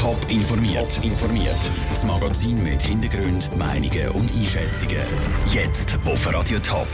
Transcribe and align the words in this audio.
Top 0.00 0.18
informiert. 0.30 0.98
informiert. 1.04 1.70
Das 1.90 2.04
Magazin 2.06 2.64
mit 2.64 2.80
Hintergrund, 2.80 3.54
Meinungen 3.58 4.08
und 4.12 4.32
Einschätzungen. 4.34 4.96
Jetzt 5.52 5.98
auf 6.06 6.26
Radio 6.32 6.58
Top. 6.60 6.88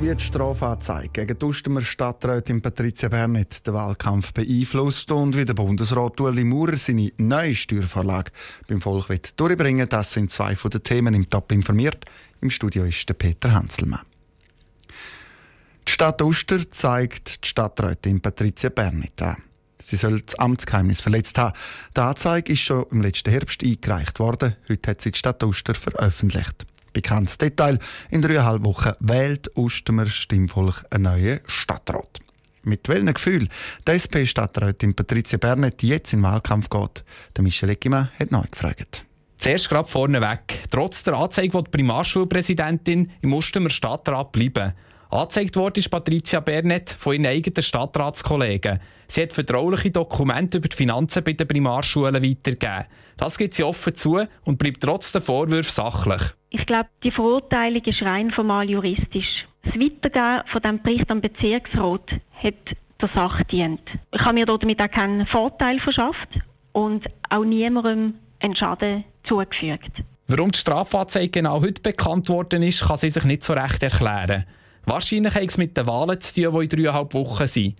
Wie 0.00 0.14
die 0.14 0.24
Strafanzeige 0.24 1.26
gegen 1.26 1.38
die 1.38 1.44
Ustemer 1.44 1.82
Stadträtin 1.82 2.62
Patricia 2.62 3.10
Bernet 3.10 3.66
den 3.66 3.74
Wahlkampf 3.74 4.32
beeinflusst 4.32 5.12
und 5.12 5.36
wie 5.36 5.44
der 5.44 5.52
Bundesrat 5.52 6.18
Ueli 6.22 6.44
Maurer 6.44 6.78
seine 6.78 7.12
neue 7.18 7.54
Steuervorlage 7.54 8.32
beim 8.66 8.80
Volk 8.80 9.08
durchbringen 9.36 9.86
das 9.86 10.14
sind 10.14 10.30
zwei 10.30 10.56
von 10.56 10.70
den 10.70 10.82
Themen 10.82 11.12
im 11.12 11.28
Top 11.28 11.52
informiert. 11.52 12.06
Im 12.40 12.48
Studio 12.48 12.84
ist 12.84 13.06
der 13.10 13.14
Peter 13.14 13.52
Hanselmann. 13.52 14.06
Die 15.86 15.92
Stadt 15.92 16.22
Uster 16.22 16.70
zeigt 16.70 17.44
die 17.44 17.48
Stadträtin 17.48 18.22
Patricia 18.22 18.70
Bernet 18.70 19.20
an. 19.20 19.36
Sie 19.80 19.96
soll 19.96 20.20
das 20.20 20.34
Amtsgeheimnis 20.36 21.00
verletzt 21.00 21.38
haben. 21.38 21.56
Die 21.96 22.00
Anzeige 22.00 22.52
ist 22.52 22.60
schon 22.60 22.86
im 22.90 23.02
letzten 23.02 23.30
Herbst 23.30 23.62
eingereicht 23.62 24.18
worden. 24.18 24.56
Heute 24.68 24.90
hat 24.90 25.00
sie 25.00 25.12
die 25.12 25.18
Stadt 25.18 25.42
Uster 25.42 25.74
veröffentlicht. 25.74 26.66
Bekanntes 26.92 27.38
Detail: 27.38 27.78
In 28.10 28.22
dreieinhalb 28.22 28.64
Wochen 28.64 28.92
wählt 29.00 29.56
Ustemer 29.56 30.06
Stimmvolk 30.06 30.84
einen 30.90 31.04
neuen 31.04 31.40
Stadtrat. 31.46 32.20
Mit 32.64 32.88
welchem 32.88 33.14
Gefühl 33.14 33.48
die 33.86 33.92
SP-Stadträtin 33.94 34.94
Patricia 34.94 35.38
Bernet 35.38 35.82
jetzt 35.82 36.12
in 36.12 36.20
den 36.20 36.24
Wahlkampf 36.24 36.68
geht, 36.68 37.04
der 37.36 37.44
Michel 37.44 37.70
Eckimann 37.70 38.08
hat 38.18 38.32
neu 38.32 38.44
gefragt. 38.50 39.04
Zuerst 39.38 39.68
gerade 39.68 39.88
vorneweg. 39.88 40.68
Trotz 40.68 41.04
der 41.04 41.14
Anzeige 41.14 41.54
will 41.54 41.62
die 41.62 41.70
Primarschulpräsidentin 41.70 43.12
im 43.22 43.32
Ustemer 43.32 43.70
Stadtrat 43.70 44.32
bleiben. 44.32 44.72
Angezeigt 45.10 45.56
wurde 45.56 45.80
ist 45.80 45.88
Patricia 45.88 46.40
Bernet 46.40 46.90
von 46.90 47.14
ihren 47.14 47.26
eigenen 47.26 47.62
Stadtratskollegen. 47.62 48.78
Sie 49.06 49.22
hat 49.22 49.32
vertrauliche 49.32 49.90
Dokumente 49.90 50.58
über 50.58 50.68
die 50.68 50.76
Finanzen 50.76 51.24
bei 51.24 51.32
den 51.32 51.48
Primarschulen 51.48 52.22
weitergegeben. 52.22 52.84
Das 53.16 53.38
gibt 53.38 53.54
sie 53.54 53.64
offen 53.64 53.94
zu 53.94 54.20
und 54.44 54.58
bleibt 54.58 54.82
trotz 54.82 55.10
der 55.12 55.22
Vorwürfe 55.22 55.72
sachlich. 55.72 56.20
Ich 56.50 56.66
glaube, 56.66 56.90
die 57.02 57.10
Verurteilung 57.10 57.82
ist 57.84 58.02
rein 58.02 58.30
formal 58.30 58.68
juristisch. 58.68 59.46
Das 59.64 59.74
Weitergehen 59.74 60.42
von 60.46 60.60
diesem 60.60 60.82
Bericht 60.82 61.10
am 61.10 61.20
Bezirksrat 61.22 62.10
hat 62.42 62.76
der 63.00 63.08
Sache 63.14 63.44
dient. 63.46 63.80
Ich 64.12 64.20
habe 64.20 64.34
mir 64.34 64.46
damit 64.46 64.82
auch 64.82 64.90
keinen 64.90 65.26
Vorteil 65.26 65.80
verschafft 65.80 66.38
und 66.72 67.06
auch 67.30 67.44
niemandem 67.44 68.14
einen 68.40 68.56
Schaden 68.56 69.04
zugefügt. 69.24 69.92
Warum 70.26 70.52
die 70.52 70.58
Strafanzeige 70.58 71.30
genau 71.30 71.62
heute 71.62 71.80
bekannt 71.80 72.28
worden 72.28 72.62
ist, 72.62 72.82
kann 72.82 72.98
sie 72.98 73.08
sich 73.08 73.24
nicht 73.24 73.42
so 73.42 73.54
recht 73.54 73.82
erklären. 73.82 74.44
Wahrscheinlich 74.84 75.34
hat 75.34 75.42
es 75.42 75.58
mit 75.58 75.76
den 75.76 75.86
Wahlen 75.86 76.18
zu 76.20 76.34
tun, 76.34 76.54
die 76.58 76.64
in 76.64 76.68
dreieinhalb 76.68 77.14
Wochen 77.14 77.46
sind. 77.46 77.76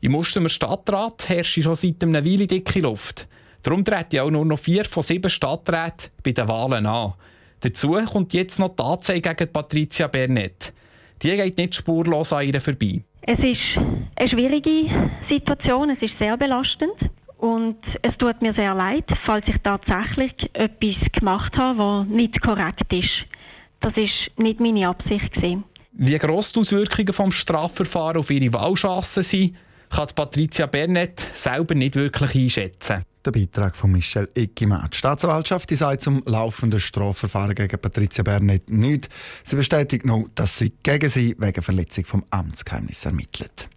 Im 0.00 0.12
Mustemer 0.12 0.48
Stadtrat 0.48 1.28
herrscht 1.28 1.62
schon 1.62 1.74
seit 1.74 2.02
einer 2.02 2.24
Weile 2.24 2.46
dicke 2.46 2.80
Luft. 2.80 3.26
Darum 3.62 3.84
treten 3.84 4.20
auch 4.20 4.30
nur 4.30 4.44
noch 4.44 4.58
vier 4.58 4.84
von 4.84 5.02
sieben 5.02 5.30
Stadträten 5.30 6.10
bei 6.22 6.32
den 6.32 6.48
Wahlen 6.48 6.86
an. 6.86 7.14
Dazu 7.60 7.92
kommt 7.92 8.32
jetzt 8.32 8.58
noch 8.58 8.76
die 8.76 8.82
Anzeige 8.82 9.34
gegen 9.34 9.52
Patricia 9.52 10.06
Bernet. 10.06 10.72
Die 11.22 11.30
geht 11.30 11.58
nicht 11.58 11.74
spurlos 11.74 12.32
an 12.32 12.46
ihr 12.46 12.60
vorbei. 12.60 13.02
Es 13.22 13.38
ist 13.40 13.76
eine 14.16 14.28
schwierige 14.28 15.10
Situation, 15.28 15.90
es 15.90 16.00
ist 16.00 16.16
sehr 16.18 16.36
belastend. 16.36 16.94
Und 17.38 17.76
es 18.02 18.16
tut 18.18 18.42
mir 18.42 18.52
sehr 18.54 18.74
leid, 18.74 19.04
falls 19.24 19.46
ich 19.46 19.58
tatsächlich 19.62 20.32
etwas 20.54 20.96
gemacht 21.12 21.56
habe, 21.56 21.78
was 21.78 22.06
nicht 22.06 22.40
korrekt 22.40 22.92
ist. 22.92 23.26
Das 23.80 23.96
ist 23.96 24.30
nicht 24.36 24.58
meine 24.58 24.88
Absicht. 24.88 25.32
Gewesen. 25.34 25.64
Wie 26.00 26.16
gross 26.16 26.52
die 26.52 26.60
Auswirkungen 26.60 27.12
vom 27.12 27.32
Strafverfahren 27.32 28.18
auf 28.18 28.30
ihre 28.30 28.52
Wahlchancen 28.52 29.24
sind, 29.24 29.56
kann 29.90 30.06
Patricia 30.14 30.66
Bernet 30.66 31.26
selber 31.34 31.74
nicht 31.74 31.96
wirklich 31.96 32.36
einschätzen. 32.36 33.02
Der 33.24 33.32
Beitrag 33.32 33.74
von 33.74 33.90
Michel 33.90 34.28
Eckimann. 34.32 34.90
Die 34.92 34.96
Staatsanwaltschaft 34.96 35.68
sagt 35.70 36.02
zum 36.02 36.22
laufenden 36.24 36.78
Strafverfahren 36.78 37.56
gegen 37.56 37.80
Patricia 37.80 38.22
Bernet 38.22 38.70
nicht. 38.70 39.08
Sie 39.42 39.56
bestätigt 39.56 40.06
nur, 40.06 40.30
dass 40.36 40.56
sie 40.58 40.72
gegen 40.84 41.10
sie 41.10 41.34
wegen 41.36 41.62
Verletzung 41.62 42.04
vom 42.04 42.24
Amtsgeheimnis 42.30 43.04
ermittelt. 43.04 43.68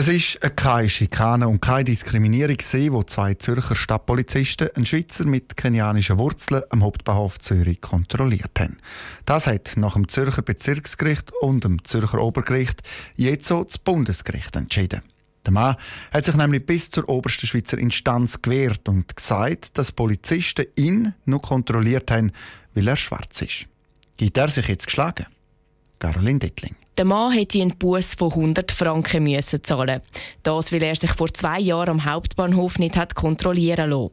Es 0.00 0.08
ist 0.08 0.40
keine 0.56 0.88
Schikane 0.88 1.46
und 1.46 1.60
keine 1.60 1.84
Diskriminierung, 1.84 2.56
wo 2.56 3.02
zwei 3.02 3.34
Zürcher 3.34 3.76
Stadtpolizisten 3.76 4.70
einen 4.74 4.86
Schweizer 4.86 5.26
mit 5.26 5.58
kenianischen 5.58 6.16
Wurzeln 6.16 6.62
am 6.70 6.82
Hauptbahnhof 6.82 7.38
Zürich 7.38 7.82
kontrolliert 7.82 8.58
haben. 8.58 8.78
Das 9.26 9.46
hat 9.46 9.72
nach 9.76 9.92
dem 9.92 10.08
Zürcher 10.08 10.40
Bezirksgericht 10.40 11.30
und 11.42 11.64
dem 11.64 11.84
Zürcher 11.84 12.22
Obergericht 12.22 12.80
jetzt 13.14 13.46
so 13.46 13.62
das 13.62 13.76
Bundesgericht 13.76 14.56
entschieden. 14.56 15.02
Der 15.44 15.52
Mann 15.52 15.76
hat 16.14 16.24
sich 16.24 16.34
nämlich 16.34 16.64
bis 16.64 16.90
zur 16.90 17.06
obersten 17.06 17.46
Schweizer 17.46 17.76
Instanz 17.76 18.40
gewehrt 18.40 18.88
und 18.88 19.14
gesagt, 19.14 19.76
dass 19.76 19.92
Polizisten 19.92 20.64
ihn 20.76 21.14
nur 21.26 21.42
kontrolliert 21.42 22.10
haben, 22.10 22.32
weil 22.72 22.88
er 22.88 22.96
schwarz 22.96 23.42
ist. 23.42 23.66
Gibt 24.16 24.38
er 24.38 24.48
sich 24.48 24.66
jetzt 24.66 24.86
geschlagen? 24.86 25.26
Caroline 25.98 26.38
Dettling. 26.38 26.79
Der 26.98 27.04
Mann 27.04 27.32
hätte 27.32 27.60
einen 27.60 27.78
Bus 27.78 28.14
von 28.14 28.30
100 28.30 28.72
Franken 28.72 29.24
müssen 29.24 29.64
zahlen. 29.64 30.02
Das, 30.42 30.70
weil 30.70 30.82
er 30.82 30.96
sich 30.96 31.12
vor 31.12 31.32
zwei 31.32 31.58
Jahren 31.60 31.88
am 31.88 32.04
Hauptbahnhof 32.04 32.78
nicht 32.78 32.96
hat 32.96 33.14
kontrollieren 33.14 33.90
lassen. 33.90 34.10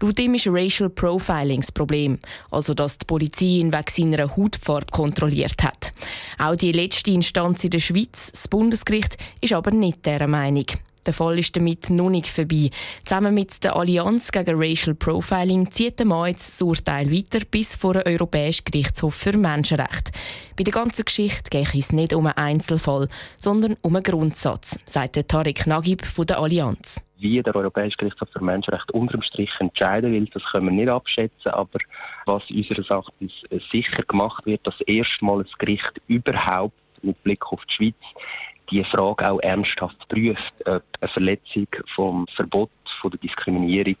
Laut 0.00 0.18
ihm 0.18 0.34
ist 0.34 0.46
Racial 0.46 0.88
Profiling 0.88 1.60
das 1.60 1.72
Problem. 1.72 2.18
Also, 2.50 2.72
dass 2.72 2.98
die 2.98 3.04
Polizei 3.04 3.44
ihn 3.44 3.72
wegen 3.72 3.84
seiner 4.16 4.36
Hautfarbe 4.36 4.86
kontrolliert 4.90 5.62
hat. 5.62 5.92
Auch 6.38 6.56
die 6.56 6.72
letzte 6.72 7.10
Instanz 7.10 7.64
in 7.64 7.70
der 7.70 7.80
Schweiz, 7.80 8.30
das 8.32 8.48
Bundesgericht, 8.48 9.18
ist 9.40 9.52
aber 9.52 9.70
nicht 9.70 10.06
dieser 10.06 10.26
Meinung. 10.26 10.66
Der 11.06 11.14
Fall 11.14 11.38
ist 11.38 11.56
damit 11.56 11.88
noch 11.88 12.10
nicht 12.10 12.26
vorbei. 12.26 12.70
Zusammen 13.04 13.34
mit 13.34 13.64
der 13.64 13.74
Allianz 13.74 14.30
gegen 14.30 14.62
Racial 14.62 14.94
Profiling 14.94 15.70
zieht 15.70 15.98
der 15.98 16.06
Mann 16.06 16.28
jetzt 16.28 16.48
das 16.48 16.62
Urteil 16.62 17.10
weiter 17.10 17.40
bis 17.50 17.74
vor 17.74 17.94
den 17.94 18.06
Europäischen 18.06 18.64
Gerichtshof 18.64 19.14
für 19.14 19.36
Menschenrechte. 19.36 20.12
Bei 20.58 20.64
der 20.64 20.74
ganzen 20.74 21.06
Geschichte 21.06 21.48
geht 21.48 21.74
es 21.74 21.92
nicht 21.92 22.12
um 22.12 22.26
einen 22.26 22.36
Einzelfall, 22.36 23.08
sondern 23.38 23.76
um 23.80 23.96
einen 23.96 24.02
Grundsatz, 24.02 24.78
sagt 24.84 25.26
Tarek 25.26 25.66
Nagib 25.66 26.04
von 26.04 26.26
der 26.26 26.38
Allianz. 26.38 27.00
Wie 27.16 27.42
der 27.42 27.54
Europäische 27.54 27.96
Gerichtshof 27.96 28.28
für 28.30 28.44
Menschenrechte 28.44 28.92
unterm 28.92 29.22
Strich 29.22 29.50
entscheiden 29.58 30.12
will, 30.12 30.26
das 30.32 30.42
können 30.44 30.66
wir 30.66 30.72
nicht 30.72 30.88
abschätzen. 30.88 31.52
Aber 31.52 31.78
was 32.26 32.50
unseres 32.50 32.90
Erachtens 32.90 33.32
sicher 33.70 34.02
gemacht 34.02 34.44
wird, 34.46 34.66
dass 34.66 34.80
erstmal 34.82 35.44
das 35.44 35.56
Gericht 35.58 36.00
überhaupt 36.08 36.74
mit 37.02 37.22
Blick 37.22 37.46
auf 37.52 37.64
die 37.66 37.72
Schweiz 37.72 37.94
die 38.70 38.84
Frage 38.84 39.30
auch 39.30 39.40
ernsthaft 39.40 40.08
prüft, 40.08 40.52
ob 40.66 40.82
eine 41.00 41.08
Verletzung 41.12 41.66
vom 41.94 42.26
Verbot 42.34 42.70
von 43.00 43.10
der 43.10 43.20
Diskriminierung 43.20 43.96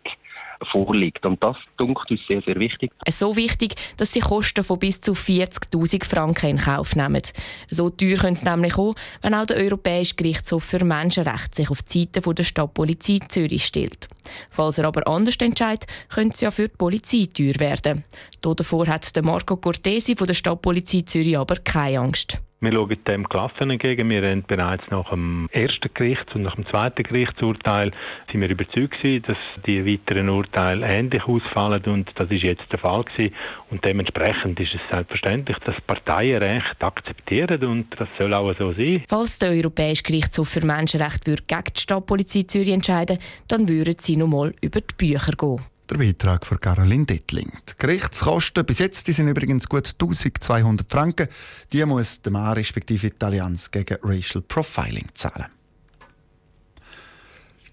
vorliegt. 0.64 1.24
Und 1.24 1.42
das 1.42 1.56
dunkelt 1.76 2.10
uns 2.10 2.26
sehr, 2.26 2.42
sehr 2.42 2.56
wichtig. 2.56 2.92
So 3.08 3.36
wichtig, 3.36 3.74
dass 3.96 4.12
sie 4.12 4.20
Kosten 4.20 4.64
von 4.64 4.78
bis 4.78 5.00
zu 5.00 5.12
40.000 5.12 6.04
Franken 6.04 6.50
in 6.50 6.58
Kauf 6.58 6.94
nehmen. 6.94 7.22
So 7.68 7.90
teuer 7.90 8.18
können 8.18 8.36
sie 8.36 8.44
nämlich 8.44 8.76
auch, 8.76 8.94
wenn 9.22 9.34
auch 9.34 9.46
der 9.46 9.56
Europäische 9.56 10.14
Gerichtshof 10.14 10.64
für 10.64 10.84
Menschenrechte 10.84 11.56
sich 11.56 11.70
auf 11.70 11.82
die 11.82 12.08
Seite 12.12 12.34
der 12.34 12.44
Stadtpolizei 12.44 13.18
Zürich 13.28 13.64
stellt. 13.64 14.08
Falls 14.50 14.78
er 14.78 14.84
aber 14.86 15.06
anders 15.06 15.36
entscheidet, 15.36 15.86
könnte 16.08 16.34
es 16.34 16.40
ja 16.40 16.50
für 16.50 16.68
die 16.68 16.76
Polizei 16.76 17.28
teuer 17.32 17.58
werden. 17.58 18.04
Davor 18.42 18.86
hat 18.86 19.10
Marco 19.22 19.56
Cortesi 19.56 20.14
von 20.14 20.26
der 20.26 20.34
Stadtpolizei 20.34 21.02
Zürich 21.02 21.38
aber 21.38 21.56
keine 21.56 22.00
Angst. 22.00 22.38
Wir 22.62 22.74
schauen 22.74 22.94
dem 23.08 23.24
gelassen 23.24 23.70
entgegen. 23.70 24.10
Wir 24.10 24.22
haben 24.22 24.44
bereits 24.46 24.84
nach 24.90 25.08
dem 25.08 25.48
ersten 25.50 25.88
Gerichts- 25.94 26.34
und 26.34 26.42
nach 26.42 26.56
dem 26.56 26.66
zweiten 26.66 27.02
Gerichtsurteil 27.04 27.90
sind 28.30 28.42
wir 28.42 28.50
überzeugt 28.50 29.00
gewesen, 29.00 29.22
dass 29.28 29.38
die 29.64 29.86
weiteren 29.86 30.28
Urteile 30.28 30.86
ähnlich 30.86 31.24
ausfallen 31.24 31.82
und 31.86 32.10
das 32.16 32.30
ist 32.30 32.42
jetzt 32.42 32.70
der 32.70 32.78
Fall 32.78 33.04
gewesen. 33.04 33.34
Und 33.70 33.82
dementsprechend 33.86 34.60
ist 34.60 34.74
es 34.74 34.80
selbstverständlich, 34.90 35.56
dass 35.60 35.80
Parteien 35.80 36.42
Recht 36.42 36.84
akzeptieren 36.84 37.64
und 37.64 37.98
das 37.98 38.10
soll 38.18 38.34
auch 38.34 38.54
so 38.58 38.72
sein. 38.74 39.04
Falls 39.08 39.38
der 39.38 39.52
Europäische 39.52 40.02
Gerichtshof 40.02 40.50
für 40.50 40.64
Menschenrechte 40.66 41.36
gegen 41.36 41.64
die 41.74 41.80
Stadtpolizei 41.80 42.42
Zürich 42.42 42.74
entscheiden 42.74 43.18
dann 43.48 43.68
würden 43.70 43.96
sie 43.98 44.16
nochmal 44.16 44.52
über 44.60 44.82
die 44.82 44.94
Bücher 44.98 45.32
gehen. 45.32 45.69
Der 45.90 45.98
Beitrag 45.98 46.46
von 46.46 46.60
Caroline 46.60 47.04
Dettling. 47.04 47.50
Die 47.68 47.72
Gerichtskosten 47.76 48.64
bis 48.64 48.78
jetzt 48.78 49.08
die 49.08 49.12
sind 49.12 49.26
übrigens 49.26 49.68
gut 49.68 49.88
1200 49.88 50.88
Franken. 50.88 51.26
Die 51.72 51.84
muss 51.84 52.22
der 52.22 52.30
Mann 52.30 52.52
respektive 52.52 53.10
die 53.10 53.24
Allianz 53.26 53.72
gegen 53.72 53.98
Racial 54.00 54.40
Profiling 54.46 55.08
zahlen. 55.14 55.46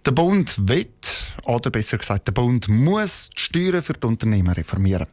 Der 0.03 0.11
Bund 0.13 0.67
wird, 0.67 1.35
oder 1.43 1.69
besser 1.69 1.99
gesagt, 1.99 2.27
der 2.27 2.31
Bund 2.31 2.67
muss 2.67 3.29
die 3.29 3.39
Steuern 3.39 3.83
für 3.83 3.93
die 3.93 4.07
Unternehmen 4.07 4.51
reformieren. 4.51 5.05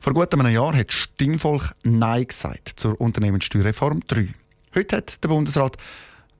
Vor 0.00 0.14
gut 0.14 0.34
einem 0.34 0.52
Jahr 0.52 0.74
hat 0.74 0.92
Stimmvolk 0.92 1.74
Nein 1.84 2.26
gesagt 2.26 2.72
zur 2.74 3.00
Unternehmenssteuerreform 3.00 4.00
3. 4.08 4.34
Heute 4.74 4.96
hat 4.96 5.22
der 5.22 5.28
Bundesrat 5.28 5.76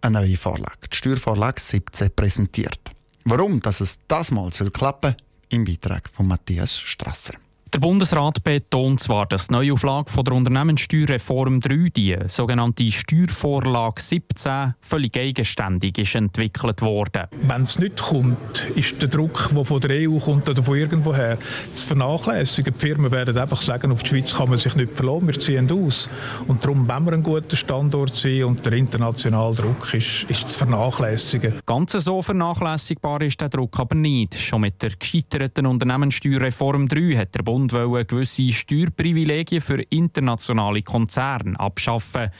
eine 0.00 0.19
neue 0.19 0.37
Vorlage, 0.37 0.88
die 0.93 0.97
Steuervorlage 0.97 1.61
17, 1.61 2.11
präsentiert. 2.11 2.81
Warum 3.25 3.61
dass 3.61 3.81
es 3.81 4.00
das 4.09 4.32
mal 4.32 4.50
klappen 4.50 5.12
soll, 5.12 5.27
im 5.50 5.65
Beitrag 5.65 6.09
von 6.11 6.27
Matthias 6.27 6.79
Strasser. 6.79 7.35
Der 7.75 7.81
Bundesrat 7.81 8.43
betont 8.44 9.00
zwar, 9.00 9.26
dass 9.26 9.49
die 9.49 9.53
Neuauflage 9.53 10.11
von 10.11 10.25
der 10.25 10.35
Unternehmenssteuerreform 10.35 11.61
3, 11.61 11.91
die 11.94 12.17
sogenannte 12.26 12.91
Steuervorlage 12.91 14.00
17, 14.00 14.75
völlig 14.81 15.19
eigenständig 15.19 15.99
ist 15.99 16.15
entwickelt 16.15 16.81
worden. 16.81 17.25
Wenn 17.43 17.62
es 17.62 17.79
nicht 17.79 18.00
kommt, 18.00 18.65
ist 18.75 19.03
der 19.03 19.09
Druck, 19.09 19.50
der 19.55 19.65
von 19.67 19.81
der 19.82 20.09
EU 20.09 20.19
kommt 20.19 20.49
oder 20.49 20.62
von 20.62 20.79
irgendwoher, 20.79 21.37
zu 21.75 21.85
vernachlässigen. 21.85 22.73
Die 22.73 22.81
Firmen 22.81 23.12
werden 23.12 23.37
einfach 23.37 23.61
sagen, 23.61 23.93
auf 23.93 24.03
die 24.03 24.09
Schweiz 24.09 24.35
kann 24.35 24.49
man 24.49 24.59
sich 24.59 24.75
nicht 24.75 24.94
verlassen, 24.94 25.26
wir 25.26 25.38
ziehen 25.38 25.71
aus. 25.71 26.09
Und 26.47 26.64
darum, 26.64 26.88
wenn 26.88 27.05
wir 27.05 27.12
ein 27.12 27.23
guter 27.23 27.56
Standort 27.56 28.17
sind 28.17 28.44
und 28.44 28.64
der 28.64 28.73
internationale 28.73 29.55
Druck 29.56 29.93
ist, 29.93 30.25
ist 30.29 30.49
zu 30.49 30.56
vernachlässigen. 30.56 31.61
Ganz 31.67 31.93
so 31.93 32.23
vernachlässigbar 32.23 33.21
ist 33.21 33.41
der 33.43 33.50
Druck 33.50 33.79
aber 33.79 33.94
nicht. 33.94 34.41
Schon 34.41 34.62
mit 34.62 34.81
der 34.82 34.91
gescheiterten 34.99 35.67
Unternehmenssteuerreform 35.67 36.88
3 36.88 37.17
hat 37.17 37.35
der 37.35 37.43
Bund 37.43 37.57
Bund 37.58 37.72
gewisse 38.06 38.52
Steuerprivilegien 38.52 39.60
für 39.60 39.82
internationale 39.82 40.82
Konzerne 40.82 41.58
abschaffen. 41.58 42.31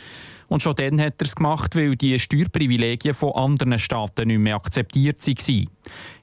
Und 0.49 0.63
schon 0.63 0.75
dann 0.77 1.01
hat 1.01 1.15
er 1.19 1.27
es 1.27 1.37
gemacht, 1.37 1.77
weil 1.77 1.95
die 1.95 2.19
Steuerprivilegien 2.19 3.15
von 3.15 3.33
anderen 3.33 3.79
Staaten 3.79 4.29
nicht 4.29 4.39
mehr 4.39 4.57
akzeptiert 4.57 5.27
waren. 5.27 5.69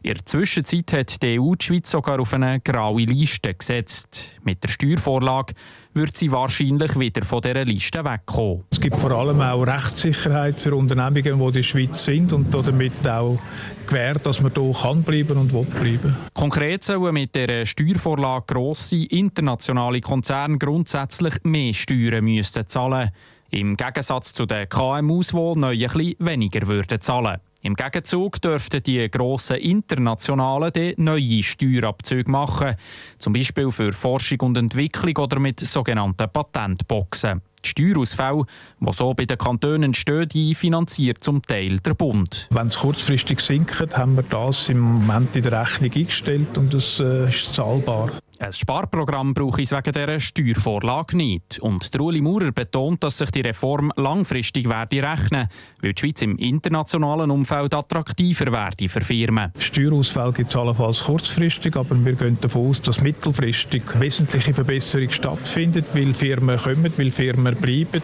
In 0.01 0.13
der 0.13 0.25
Zwischenzeit 0.25 0.93
hat 0.93 1.21
die 1.21 1.39
EU 1.39 1.53
die 1.55 1.65
Schweiz 1.65 1.91
sogar 1.91 2.19
auf 2.19 2.33
eine 2.33 2.59
graue 2.59 3.03
Liste 3.03 3.53
gesetzt. 3.53 4.39
Mit 4.43 4.63
der 4.63 4.69
Steuervorlage 4.69 5.53
wird 5.93 6.17
sie 6.17 6.31
wahrscheinlich 6.31 6.99
wieder 6.99 7.23
von 7.23 7.41
dieser 7.41 7.65
Liste 7.65 8.03
wegkommen. 8.03 8.63
Es 8.71 8.79
gibt 8.79 8.95
vor 8.97 9.11
allem 9.11 9.41
auch 9.41 9.63
Rechtssicherheit 9.63 10.59
für 10.59 10.75
Unternehmungen, 10.75 11.23
die 11.23 11.45
in 11.45 11.53
der 11.53 11.63
Schweiz 11.63 12.03
sind 12.03 12.33
und 12.33 12.53
damit 12.53 13.07
auch 13.07 13.39
gewährt, 13.87 14.25
dass 14.25 14.41
man 14.41 14.51
hier 14.53 14.73
kann 14.73 15.03
bleiben 15.03 15.37
und 15.37 15.53
will 15.53 15.65
bleiben. 15.65 16.15
Konkret 16.33 16.83
sollen 16.83 17.13
mit 17.13 17.33
der 17.33 17.65
Steuervorlage 17.65 18.53
grosse 18.53 19.05
internationale 19.05 20.01
Konzerne 20.01 20.57
grundsätzlich 20.57 21.35
mehr 21.43 21.73
Steuern 21.73 22.25
müssen 22.25 22.67
zahlen 22.67 23.11
im 23.51 23.77
Gegensatz 23.77 24.33
zu 24.33 24.45
den 24.45 24.67
KMUs, 24.67 25.29
die 25.29 25.59
neu 25.59 25.77
bisschen 25.77 26.15
weniger 26.19 26.67
würden 26.67 27.01
zahlen 27.01 27.37
Im 27.61 27.75
Gegenzug 27.75 28.41
dürften 28.41 28.83
die 28.83 29.09
grossen 29.09 29.57
Internationalen 29.57 30.93
neue 30.97 31.43
Steuerabzüge 31.43 32.29
machen, 32.29 32.75
zum 33.17 33.33
Beispiel 33.33 33.71
für 33.71 33.93
Forschung 33.93 34.41
und 34.41 34.57
Entwicklung 34.57 35.17
oder 35.17 35.39
mit 35.39 35.59
sogenannten 35.59 36.29
Patentboxen. 36.31 37.41
Die 37.65 37.69
Steuerausfälle, 37.69 38.43
die 38.79 38.93
so 38.93 39.13
bei 39.15 39.25
den 39.25 39.39
Kantonen 39.39 39.83
entstehen, 39.83 40.29
die 40.29 40.53
finanziert 40.53 41.23
zum 41.23 41.41
Teil 41.41 41.79
der 41.79 41.95
Bund. 41.95 42.47
Wenn 42.51 42.67
es 42.67 42.77
kurzfristig 42.77 43.39
sinkt, 43.39 43.97
haben 43.97 44.15
wir 44.15 44.23
das 44.23 44.69
im 44.69 44.79
Moment 44.79 45.35
in 45.35 45.43
der 45.43 45.61
Rechnung 45.61 45.91
eingestellt 45.91 46.55
und 46.57 46.73
es 46.73 46.99
äh, 46.99 47.29
ist 47.29 47.53
zahlbar. 47.53 48.11
Ein 48.37 48.51
Sparprogramm 48.51 49.33
brauche 49.33 49.61
ich 49.61 49.71
wegen 49.71 49.93
dieser 49.93 50.19
Steuervorlage 50.19 51.15
nicht. 51.15 51.59
Und 51.59 51.89
Uli 51.99 52.19
Maurer 52.19 52.51
betont, 52.51 53.01
dass 53.03 53.17
sich 53.17 53.31
die 53.31 53.41
Reform 53.41 53.93
langfristig 53.95 54.67
werde 54.67 55.01
rechnen, 55.01 55.47
weil 55.81 55.93
die 55.93 55.99
Schweiz 56.01 56.21
im 56.21 56.37
internationalen 56.37 57.31
Umfeld 57.31 57.73
attraktiver 57.73 58.51
werde 58.51 58.89
für 58.89 59.01
Firmen. 59.01 59.53
Steuerausfall 59.57 60.33
gibt 60.33 60.49
es 60.49 60.55
allenfalls 60.55 61.03
kurzfristig, 61.03 61.77
aber 61.77 61.95
wir 62.03 62.13
gehen 62.13 62.37
davon 62.41 62.69
aus, 62.69 62.81
dass 62.81 63.01
mittelfristig 63.01 63.83
wesentliche 63.99 64.53
Verbesserung 64.53 65.11
stattfindet, 65.11 65.85
weil 65.93 66.13
Firmen 66.13 66.57
kommen, 66.57 66.91
weil 66.97 67.11
Firmen 67.11 67.55
bleiben. 67.55 68.03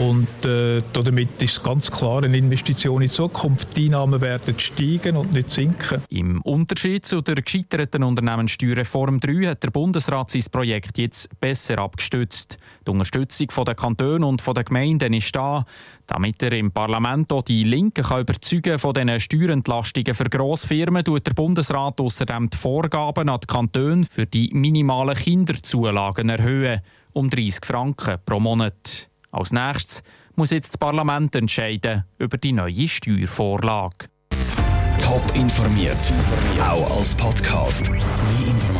Und 0.00 0.44
äh, 0.44 0.82
damit 0.92 1.40
ist 1.40 1.62
ganz 1.62 1.90
klar 1.90 2.22
eine 2.22 2.36
Investition 2.36 3.00
in 3.00 3.08
die 3.08 3.14
Zukunft. 3.14 3.74
Die 3.76 3.86
Einnahmen 3.86 4.20
werden 4.20 4.58
steigen 4.58 5.16
und 5.16 5.32
nicht 5.32 5.50
sinken. 5.50 6.02
Im 6.10 6.42
Unterschied 6.42 7.06
zu 7.06 7.22
der 7.22 7.36
gescheiterten 7.36 8.02
Unternehmenssteuerreform 8.02 9.20
3 9.20 9.45
hat 9.50 9.62
der 9.62 9.70
Bundesrat 9.70 10.30
sein 10.30 10.44
Projekt 10.50 10.98
jetzt 10.98 11.28
besser 11.40 11.78
abgestützt. 11.78 12.58
Die 12.86 12.90
Unterstützung 12.90 13.48
der 13.64 13.74
Kantone 13.74 14.26
und 14.26 14.46
der 14.46 14.64
Gemeinden 14.64 15.12
ist 15.12 15.34
da, 15.34 15.64
damit 16.06 16.42
er 16.42 16.52
im 16.52 16.70
Parlament 16.70 17.32
auch 17.32 17.42
die 17.42 17.64
Linken 17.64 18.04
kann 18.04 18.20
überzeugen 18.20 18.78
von 18.78 18.94
diesen 18.94 19.20
Steuerentlastungen 19.20 20.14
für 20.14 20.24
Grossfirmen, 20.24 21.04
tut 21.04 21.26
der 21.26 21.34
Bundesrat 21.34 22.00
außerdem 22.00 22.50
die 22.50 22.56
Vorgaben 22.56 23.28
an 23.28 23.40
die 23.40 23.46
Kantone 23.46 24.04
für 24.04 24.26
die 24.26 24.50
minimalen 24.52 25.16
Kinderzulagen 25.16 26.28
erhöhen, 26.28 26.80
um 27.12 27.30
30 27.30 27.64
Franken 27.64 28.18
pro 28.24 28.40
Monat. 28.40 29.10
Als 29.30 29.52
nächstes 29.52 30.02
muss 30.34 30.50
jetzt 30.50 30.74
das 30.74 30.78
Parlament 30.78 31.34
entscheiden 31.34 32.04
über 32.18 32.38
die 32.38 32.52
neue 32.52 32.88
Steuervorlage. 32.88 34.08
Top 34.98 35.22
informiert, 35.34 36.12
auch 36.60 36.98
als 36.98 37.14
Podcast. 37.14 37.88
Mehr 37.90 38.02